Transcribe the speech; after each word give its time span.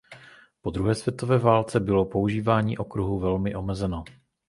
Po 0.61 0.71
druhé 0.71 0.95
světové 0.95 1.37
válce 1.37 1.79
bylo 1.79 2.05
používání 2.05 2.77
okruhu 2.77 3.19
velmi 3.19 3.55
omezeno. 3.55 4.03